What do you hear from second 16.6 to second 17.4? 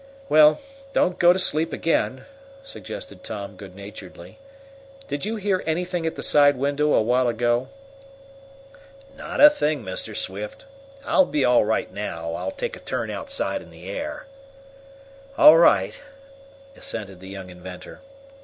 assented the